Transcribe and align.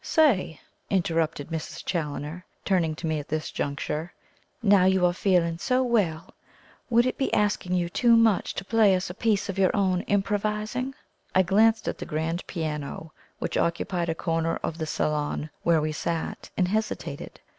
"Say," 0.03 0.59
interrupted 0.89 1.49
Mrs. 1.49 1.85
Challoner, 1.85 2.43
turning 2.65 2.95
to 2.95 3.05
me 3.05 3.19
at 3.19 3.27
this 3.27 3.51
juncture, 3.51 4.11
"now 4.63 4.85
you 4.85 5.05
are 5.05 5.13
feeling 5.13 5.59
so 5.59 5.83
well, 5.83 6.33
would 6.89 7.05
it 7.05 7.19
be 7.19 7.31
asking 7.35 7.75
you 7.75 7.87
too 7.87 8.15
much 8.15 8.55
to 8.55 8.65
play 8.65 8.95
us 8.95 9.11
a 9.11 9.13
piece 9.13 9.47
of 9.47 9.59
your 9.59 9.69
own 9.75 10.01
improvising?" 10.07 10.95
I 11.35 11.43
glanced 11.43 11.87
at 11.87 11.99
the 11.99 12.07
grand 12.07 12.47
piano, 12.47 13.13
which 13.37 13.57
occupied 13.57 14.09
a 14.09 14.15
corner 14.15 14.55
of 14.63 14.79
the 14.79 14.87
salon 14.87 15.51
where 15.61 15.81
we 15.81 15.91
sat, 15.91 16.49
and 16.57 16.67
hesitated. 16.69 17.39